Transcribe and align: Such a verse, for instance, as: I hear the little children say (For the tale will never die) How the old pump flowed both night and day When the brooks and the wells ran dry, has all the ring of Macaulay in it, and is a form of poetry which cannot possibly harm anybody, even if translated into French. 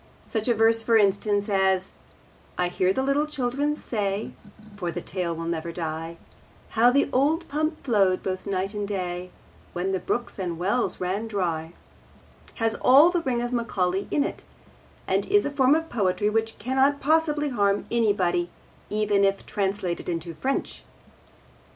Such 0.25 0.47
a 0.47 0.55
verse, 0.55 0.81
for 0.81 0.97
instance, 0.97 1.47
as: 1.47 1.91
I 2.57 2.69
hear 2.69 2.91
the 2.91 3.03
little 3.03 3.27
children 3.27 3.75
say 3.75 4.31
(For 4.75 4.91
the 4.91 4.99
tale 4.99 5.35
will 5.35 5.45
never 5.45 5.71
die) 5.71 6.17
How 6.69 6.89
the 6.89 7.07
old 7.13 7.47
pump 7.47 7.83
flowed 7.83 8.23
both 8.23 8.47
night 8.47 8.73
and 8.73 8.87
day 8.87 9.29
When 9.73 9.91
the 9.91 9.99
brooks 9.99 10.39
and 10.39 10.53
the 10.53 10.55
wells 10.55 10.99
ran 10.99 11.27
dry, 11.27 11.73
has 12.55 12.73
all 12.81 13.11
the 13.11 13.21
ring 13.21 13.43
of 13.43 13.53
Macaulay 13.53 14.07
in 14.09 14.23
it, 14.23 14.41
and 15.05 15.23
is 15.27 15.45
a 15.45 15.51
form 15.51 15.75
of 15.75 15.87
poetry 15.87 16.31
which 16.31 16.57
cannot 16.57 16.99
possibly 16.99 17.49
harm 17.49 17.85
anybody, 17.91 18.49
even 18.89 19.23
if 19.23 19.45
translated 19.45 20.09
into 20.09 20.33
French. 20.33 20.83